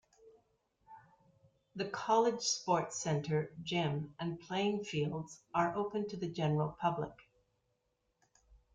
The 1.75 1.87
college 1.87 2.41
sports 2.41 2.99
centre, 3.03 3.53
gym, 3.61 4.15
and 4.19 4.39
playing 4.39 4.83
fields 4.83 5.43
are 5.53 5.75
open 5.75 6.07
to 6.07 6.17
the 6.17 6.27
general 6.31 6.75
public. 6.81 7.11